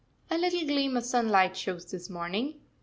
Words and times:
A 0.31 0.37
little 0.39 0.65
gleam 0.65 0.97
of 0.97 1.05
sunlight 1.05 1.55
shows 1.55 1.85
this 1.91 2.09
morning. 2.09 2.55